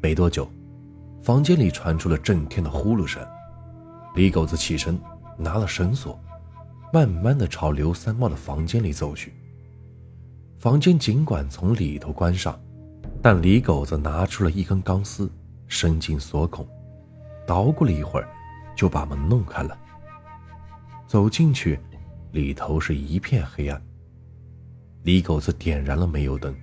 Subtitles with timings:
[0.00, 0.48] 没多久，
[1.22, 3.26] 房间里传出了震天的呼噜声。
[4.14, 4.98] 李狗子起身，
[5.36, 6.18] 拿了绳索，
[6.92, 9.34] 慢慢的朝刘三茂的房间里走去。
[10.58, 12.58] 房间尽管从里头关上，
[13.22, 15.30] 但李狗子拿出了一根钢丝，
[15.66, 16.66] 伸进锁孔，
[17.46, 18.28] 捣鼓了一会儿，
[18.76, 19.76] 就把门弄开了。
[21.06, 21.78] 走进去，
[22.32, 23.80] 里头是一片黑暗。
[25.02, 26.54] 李狗子点燃了煤油灯，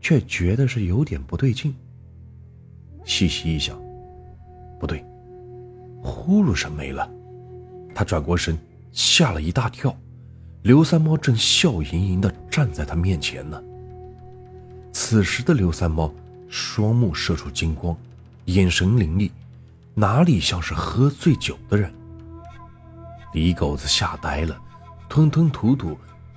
[0.00, 1.74] 却觉得是有点不对劲。
[3.04, 3.78] 细细一想，
[4.78, 5.04] 不对，
[6.02, 7.08] 呼噜声没了。
[7.94, 8.56] 他转过身，
[8.92, 9.94] 吓了一大跳。
[10.62, 13.60] 刘三猫正笑盈盈地站在他面前呢。
[14.92, 16.12] 此时的刘三猫
[16.48, 17.96] 双目射出金光，
[18.44, 19.32] 眼神凌厉，
[19.94, 21.92] 哪里像是喝醉酒的人？
[23.32, 24.56] 李狗子吓呆了，
[25.08, 25.96] 吞吞吐吐，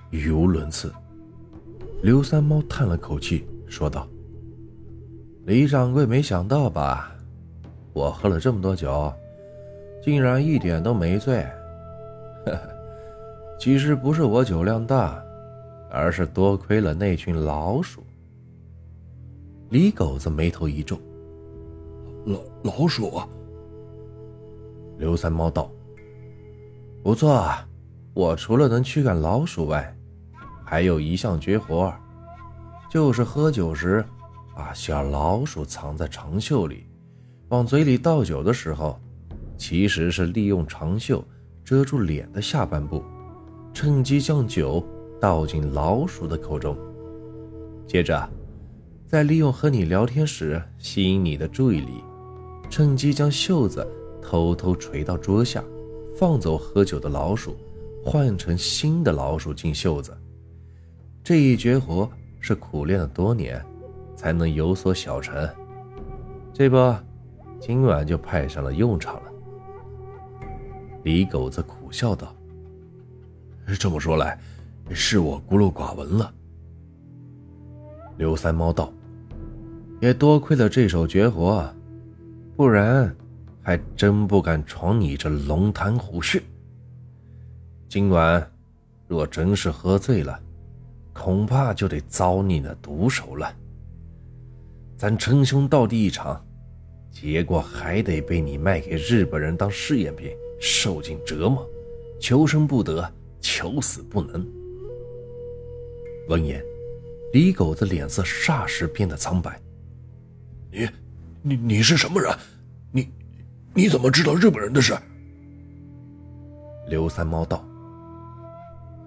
[0.10, 0.94] 语无伦次。
[2.02, 4.08] 刘三猫叹了口气，说道
[5.46, 7.16] ：“李掌柜，没想到吧？
[7.94, 9.14] 我喝了这么多酒，
[10.04, 11.44] 竟然一点都没醉。
[12.46, 12.60] 呵呵。”
[13.60, 15.24] 其实不是我酒量大，
[15.90, 18.04] 而是多亏了那群老鼠。
[19.70, 21.00] 李狗子眉头一皱
[22.26, 23.22] ：“老老鼠？”
[24.98, 25.70] 刘三猫道
[27.04, 27.50] ：“不错，
[28.14, 29.96] 我除了能驱赶老鼠外，
[30.64, 31.94] 还有一项绝活，
[32.90, 34.04] 就是喝酒时
[34.56, 36.86] 把小老鼠藏在长袖里，
[37.50, 38.98] 往嘴里倒酒的时候，
[39.58, 41.22] 其实是利用长袖
[41.64, 43.04] 遮住脸的下半部。”
[43.74, 44.82] 趁机将酒
[45.20, 46.78] 倒进老鼠的口中，
[47.86, 48.30] 接着，
[49.06, 52.02] 再利用和你聊天时吸引你的注意力，
[52.70, 53.86] 趁机将袖子
[54.22, 55.62] 偷偷垂到桌下，
[56.16, 57.58] 放走喝酒的老鼠，
[58.06, 60.18] 换成新的老鼠进袖子。
[61.22, 63.62] 这一绝活是苦练了多年，
[64.26, 65.48] 才能有所小成。
[66.52, 66.96] 这不，
[67.60, 69.32] 今晚就派上了用场了。
[71.04, 72.36] 李狗子苦笑道。
[73.78, 74.36] 这么说来，
[74.90, 76.34] 是我孤陋寡闻了。
[78.18, 78.92] 刘三猫道
[80.02, 81.72] ：“也多亏了这手绝活，
[82.56, 83.16] 不然
[83.62, 86.42] 还真不敢闯你这龙潭虎穴。
[87.88, 88.52] 今晚
[89.08, 90.40] 若真是喝醉了，
[91.14, 93.54] 恐怕就得遭你那毒手了。
[94.98, 96.44] 咱称兄道弟一场，
[97.12, 101.68] 结果还得被你卖给日本人当试验品，受尽折磨，
[102.20, 103.10] 求生不得。”
[103.48, 104.44] 求死不能。
[106.30, 106.64] 闻言，
[107.32, 109.62] 李狗子脸色霎时变得苍白。
[110.72, 110.90] 你，
[111.44, 112.36] 你，你是什么人？
[112.92, 113.08] 你，
[113.76, 114.98] 你怎么知道日本人的事？
[116.88, 117.64] 刘三猫道：“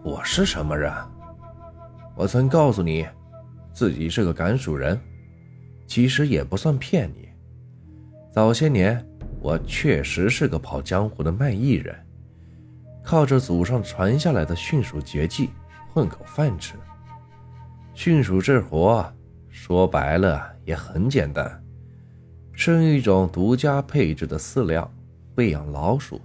[0.05, 0.93] 我是什么人？
[2.15, 3.05] 我曾告诉你，
[3.73, 4.97] 自己是个赶鼠人，
[5.89, 7.29] 其实也不算骗你。
[8.31, 9.05] 早些年，
[9.41, 11.97] 我确实是个跑江湖的卖艺人。”
[13.03, 15.49] 靠着祖上传下来的驯鼠绝技
[15.91, 16.75] 混口饭吃。
[17.95, 19.11] 驯鼠这活
[19.49, 21.65] 说白了也很简单，
[22.53, 24.89] 是一种独家配置的饲料
[25.37, 26.21] 喂养老鼠，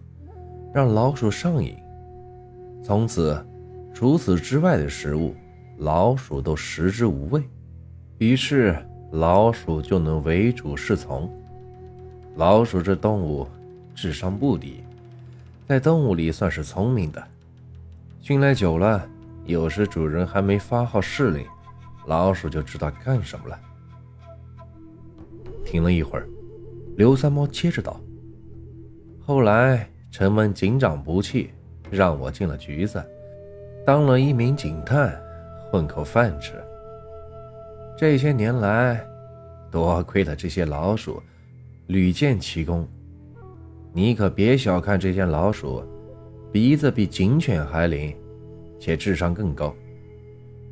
[0.73, 1.77] 让老鼠上瘾。
[2.83, 3.43] 从此，
[3.93, 5.33] 除此之外的食物，
[5.77, 7.41] 老鼠都食之无味，
[8.17, 8.75] 于是
[9.13, 11.31] 老鼠就能为主是从。
[12.35, 13.47] 老鼠这动物，
[13.93, 14.83] 智商不低。
[15.67, 17.23] 在动物里算是聪明的，
[18.21, 19.07] 训练久了，
[19.45, 21.45] 有时主人还没发号施令，
[22.07, 23.59] 老鼠就知道干什么了。
[25.63, 26.27] 停了一会儿，
[26.97, 28.01] 刘三猫接着道
[29.23, 31.51] ：“后来城门警长不弃，
[31.91, 33.03] 让我进了局子，
[33.85, 35.15] 当了一名警探，
[35.69, 36.53] 混口饭吃。
[37.95, 39.05] 这些年来，
[39.71, 41.21] 多亏了这些老鼠，
[41.87, 42.87] 屡建奇功。”
[43.95, 45.83] 你可别小看这些老鼠，
[46.51, 48.15] 鼻子比警犬还灵，
[48.79, 49.73] 且智商更高。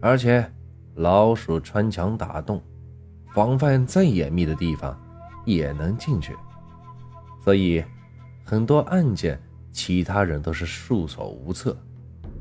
[0.01, 0.43] 而且，
[0.95, 2.59] 老鼠穿墙打洞，
[3.35, 4.99] 防范再严密的地方
[5.45, 6.35] 也能进去。
[7.43, 7.83] 所以，
[8.43, 9.39] 很多案件
[9.71, 11.77] 其他人都是束手无策，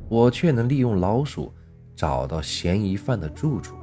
[0.09, 1.53] 我却能利用老鼠
[1.95, 3.77] 找到嫌疑犯的住处，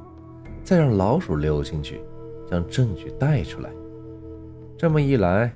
[0.68, 1.98] 再让老鼠溜进去，
[2.46, 3.70] 将证据带出来。
[4.76, 5.50] 这么一来。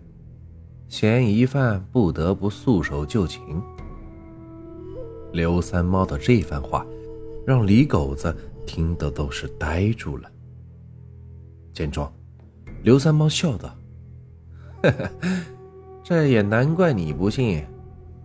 [0.89, 3.61] 嫌疑犯不得不束手就擒。
[5.31, 6.87] 刘三猫的这番话，
[7.47, 8.35] 让李狗子
[8.67, 10.31] 听得都是呆住了。
[11.75, 12.11] 见状，
[12.83, 13.69] 刘三猫笑道
[14.83, 15.11] ：“呵呵，
[16.03, 17.63] 这也难怪你不信。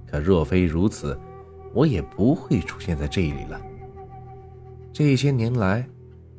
[0.09, 1.19] 可若非如此，
[1.73, 3.61] 我也不会出现在这里了。
[4.93, 5.85] 这些年来，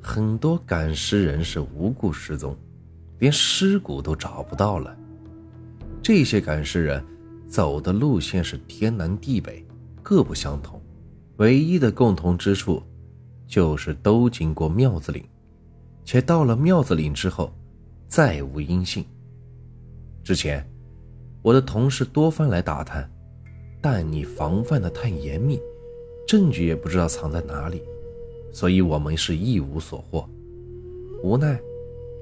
[0.09, 2.57] 很多赶尸人是无故失踪，
[3.19, 4.97] 连尸骨都找不到了。
[6.03, 7.05] 这些赶尸人
[7.47, 9.63] 走的路线是天南地北，
[10.03, 10.81] 各不相同，
[11.37, 12.83] 唯一的共同之处
[13.47, 15.23] 就是都经过庙子岭，
[16.07, 17.53] 且到了庙子岭之后
[18.09, 19.05] 再无音信。
[20.25, 20.67] 之前
[21.43, 23.07] 我的同事多番来打探，
[23.83, 25.61] 但你防范的太严密，
[26.27, 27.83] 证据也不知道藏在哪里，
[28.53, 30.29] 所以我们是一无所获。
[31.23, 31.61] 无奈，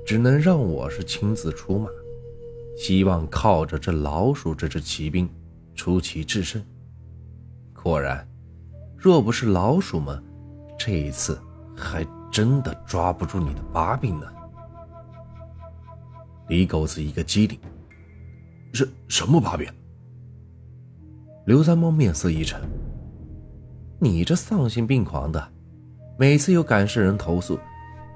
[0.05, 1.88] 只能让我是亲自出马，
[2.76, 5.28] 希望靠着这老鼠这只骑兵
[5.75, 6.62] 出奇制胜。
[7.73, 8.26] 果然，
[8.96, 10.23] 若不是老鼠们，
[10.78, 11.38] 这一次
[11.76, 14.26] 还真的抓不住你的把柄呢。
[16.49, 17.58] 李狗子一个机灵，
[18.73, 19.69] 什什么把柄？
[21.44, 22.61] 刘三猫面色一沉，
[24.00, 25.52] 你这丧心病狂的，
[26.18, 27.58] 每次有赶尸人投诉。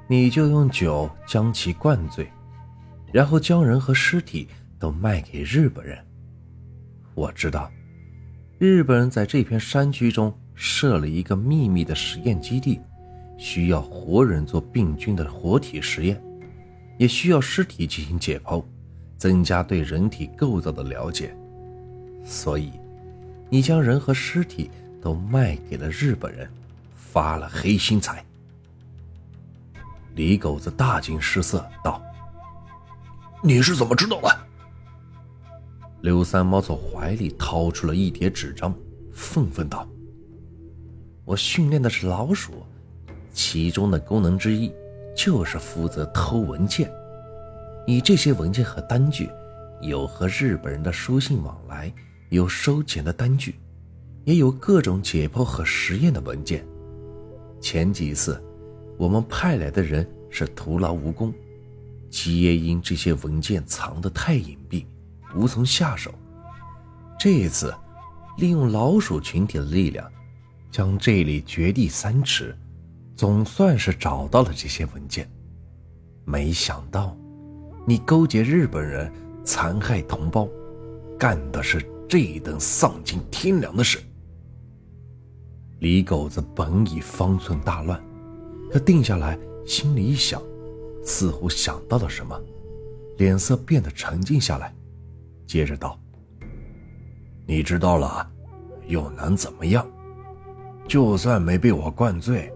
[0.09, 2.29] 你就用酒将其灌醉，
[3.13, 5.97] 然后将人和尸体都卖给日本人。
[7.15, 7.71] 我知道，
[8.59, 12.81] 日本人在这片山区中设了一个秘密的实验基地，
[13.39, 16.21] 需要活人做病菌的活体实验，
[16.99, 18.65] 也需要尸体进行解剖，
[19.17, 21.33] 增加对人体构造的了解。
[22.25, 22.73] 所以，
[23.49, 26.51] 你将人和尸体都卖给了日本人，
[27.13, 28.25] 发了黑心财。
[30.15, 32.01] 李狗子大惊失色道
[33.43, 34.29] ：“你是怎么知道的？”
[36.03, 38.75] 刘三猫从怀里掏出了一叠纸张，
[39.13, 39.89] 愤愤道
[41.27, 42.65] ：“我训练的是老鼠，
[43.33, 44.73] 其中的功能之一
[45.17, 46.91] 就是负责偷文件。
[47.87, 49.29] 你这些文件和单据，
[49.81, 51.93] 有和日本人的书信往来，
[52.29, 53.59] 有收钱的单据，
[54.25, 56.65] 也有各种解剖和实验的文件。
[57.61, 58.43] 前几次。”
[58.99, 61.33] 我们派来的人是徒劳无功，
[62.11, 64.85] 皆因这些文件藏得太隐蔽，
[65.35, 66.13] 无从下手。
[67.19, 67.75] 这一次，
[68.37, 70.07] 利用老鼠群体的力量，
[70.71, 72.55] 将这里掘地三尺，
[73.17, 75.27] 总算是找到了这些文件。
[76.27, 77.17] 没想到，
[77.87, 79.11] 你勾结日本人，
[79.43, 80.47] 残害同胞，
[81.19, 83.99] 干的是这等丧尽天良的事。
[85.81, 88.01] 李狗子本已方寸大乱。
[88.71, 89.37] 可定下来，
[89.67, 90.41] 心里一想，
[91.03, 92.39] 似乎想到了什么，
[93.19, 94.73] 脸色变得沉静下来，
[95.47, 95.99] 接着道
[97.47, 98.31] ：“你知道了，
[98.87, 99.85] 又能怎么样？
[100.87, 102.53] 就算没被我灌醉，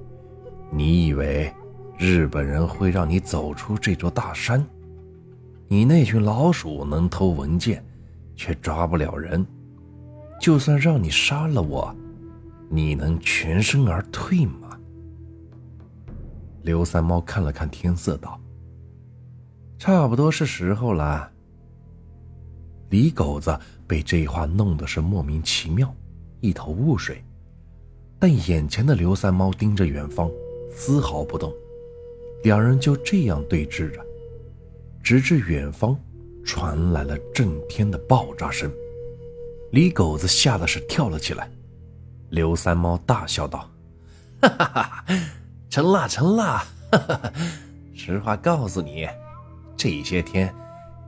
[0.70, 1.52] 你以为
[1.98, 4.64] 日本人会让你走出这座大山？
[5.66, 7.84] 你那群老鼠能偷文件，
[8.36, 9.44] 却抓不了人。
[10.40, 11.94] 就算让你杀了我，
[12.68, 14.78] 你能全身而退吗？”
[16.62, 18.40] 刘三猫看了看天色，道
[19.78, 21.30] ：“差不多是时候了。”
[22.90, 25.94] 李狗子被这话弄得是莫名其妙，
[26.40, 27.22] 一头雾水。
[28.18, 30.30] 但眼前的刘三猫盯着远方，
[30.70, 31.52] 丝毫不动。
[32.44, 34.04] 两人就这样对峙着，
[35.02, 35.98] 直至远方
[36.44, 38.70] 传来了震天的爆炸声。
[39.72, 41.50] 李狗子吓得是跳了起来。
[42.30, 43.70] 刘三猫大笑道
[44.42, 45.04] ：“哈哈哈！”
[45.70, 46.64] 成了，成了！
[46.92, 47.32] 哈哈
[47.94, 49.08] 实话告诉你，
[49.76, 50.54] 这些天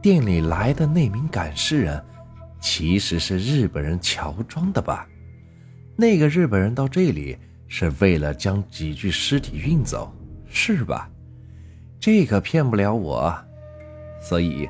[0.02, 2.02] 店里来的那名赶尸人，
[2.60, 5.06] 其实是日本人乔装的吧？
[5.96, 7.36] 那个日本人到这里
[7.68, 10.12] 是为了将几具尸体运走，
[10.48, 11.08] 是吧？
[11.98, 13.34] 这可骗不了我，
[14.20, 14.68] 所以，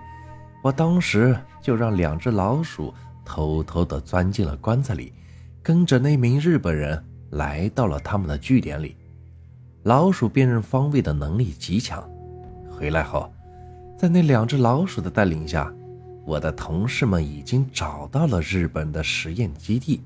[0.62, 2.94] 我当时就让两只老鼠
[3.24, 5.12] 偷偷的钻进了棺材里，
[5.66, 8.96] 跟着那名日本人来到了他们的据点里。
[9.82, 12.08] 老鼠辨认方位的能力极强。
[12.70, 13.28] 回来后，
[13.98, 15.74] 在那两只老鼠的带领下，
[16.24, 20.00] 我的同事们已经找到了日本的实验基地。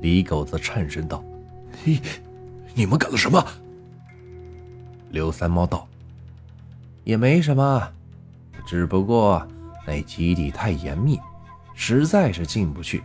[0.00, 1.24] 李狗子颤声道
[1.82, 2.00] ：“你，
[2.76, 3.44] 你们干了什么？”
[5.10, 5.88] 刘三猫道
[7.02, 7.82] ：“也没什么，
[8.64, 9.44] 只不过
[9.84, 11.18] 那基地太严密，
[11.74, 13.02] 实在是进不去，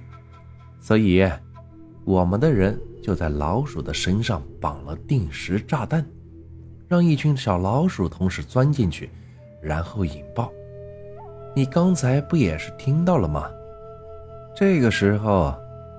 [0.84, 1.26] 所以
[2.04, 6.08] 我们的人。”就在老鼠的身上绑了定时炸弹，
[6.88, 9.10] 让一群小老鼠同时钻进去，
[9.62, 10.50] 然后引爆。
[11.54, 13.52] 你刚才不也是听到了吗？
[14.56, 15.54] 这个时候，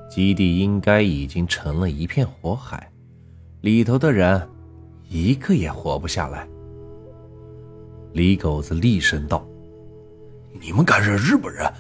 [0.09, 2.91] 基地应该已经成了一片火海，
[3.61, 4.49] 里头的人
[5.07, 6.49] 一个也活不下来。
[8.15, 9.47] 李狗子厉声道
[10.59, 11.71] ：“你们敢惹日本人？”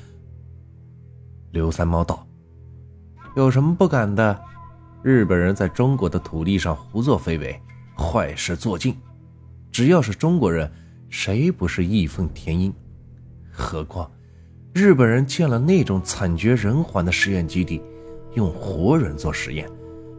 [1.50, 2.26] 刘三猫道
[3.34, 4.40] ：“有什么不敢的？”
[5.02, 7.60] 日本人在中国的土地上胡作非为，
[7.96, 8.96] 坏事做尽。
[9.70, 10.70] 只要是中国人，
[11.10, 12.72] 谁不是义愤填膺？
[13.50, 14.10] 何况
[14.72, 17.82] 日本人建了那种惨绝人寰的实验基地，
[18.34, 19.68] 用活人做实验，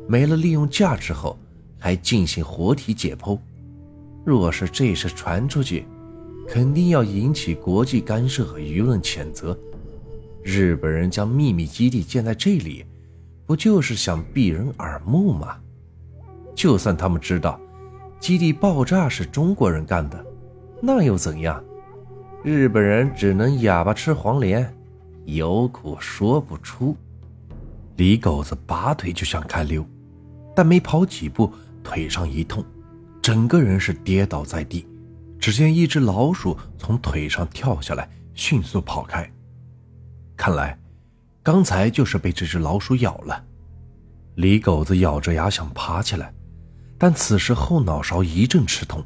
[0.07, 1.38] 没了利用价值后，
[1.79, 3.38] 还进行活体解剖。
[4.24, 5.86] 若是这事传出去，
[6.48, 9.57] 肯定要引起国际干涉和舆论谴责。
[10.43, 12.86] 日本人将秘密基地建在这里，
[13.45, 15.57] 不就是想避人耳目吗？
[16.55, 17.59] 就算他们知道
[18.19, 20.25] 基地爆炸是中国人干的，
[20.81, 21.63] 那又怎样？
[22.43, 24.73] 日本人只能哑巴吃黄连，
[25.25, 26.95] 有苦说不出。
[27.97, 29.85] 李狗子拔腿就想开溜，
[30.55, 31.51] 但没跑几步，
[31.83, 32.63] 腿上一痛，
[33.21, 34.87] 整个人是跌倒在地。
[35.39, 39.29] 只见一只老鼠从腿上跳下来，迅速跑开。
[40.35, 40.77] 看来，
[41.45, 43.45] 刚才就是被这只老鼠咬了。
[44.33, 46.33] 李狗子咬着牙想爬起来，
[46.97, 49.05] 但此时后脑勺一阵吃痛，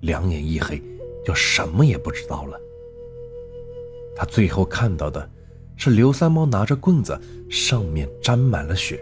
[0.00, 0.82] 两眼一黑，
[1.26, 2.58] 就什么也不知道了。
[4.16, 5.30] 他最后看到的，
[5.76, 8.98] 是刘三猫拿着棍子，上面沾满了血。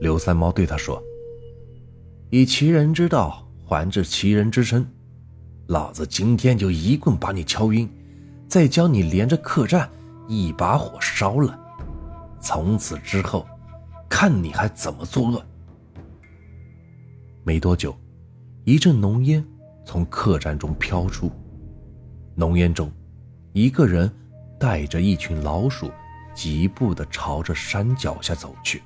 [0.00, 1.02] 刘三猫对他说
[2.28, 4.86] ：“以其人之道还治其人之身，
[5.68, 7.88] 老子今天就一棍把你敲晕，
[8.46, 9.88] 再将你连着客栈
[10.32, 11.58] 一把火烧了。
[12.40, 13.46] 从此之后，
[14.08, 15.44] 看你还怎么作恶。”
[17.44, 17.94] 没多久，
[18.64, 19.46] 一阵浓烟
[19.84, 21.30] 从客栈中飘出，
[22.34, 22.90] 浓烟中。
[23.52, 24.10] 一个人
[24.58, 25.90] 带着一群老鼠，
[26.34, 28.82] 疾步的朝着山脚下走去。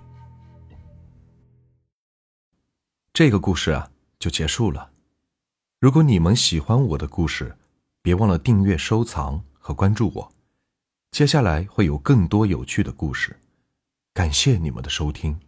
[3.12, 3.88] 这个故事啊，
[4.18, 4.90] 就结束了。
[5.78, 7.56] 如果你们喜欢我的故事，
[8.02, 10.35] 别忘了订阅、收藏和关注我。
[11.10, 13.36] 接下来会有更多有趣的故事。
[14.12, 15.38] 感谢你们的收听。